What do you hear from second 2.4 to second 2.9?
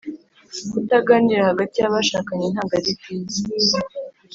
ntago